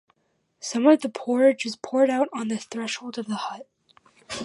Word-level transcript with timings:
Some 0.59 0.87
of 0.87 1.01
the 1.01 1.09
porridge 1.09 1.63
is 1.63 1.75
poured 1.75 2.09
out 2.09 2.27
on 2.33 2.47
the 2.47 2.57
threshold 2.57 3.19
of 3.19 3.27
the 3.27 3.35
hut. 3.35 3.67